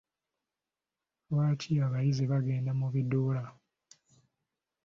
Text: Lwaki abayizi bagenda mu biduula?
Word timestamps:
Lwaki 1.31 1.71
abayizi 1.85 2.23
bagenda 2.31 2.71
mu 2.79 2.87
biduula? 2.93 3.43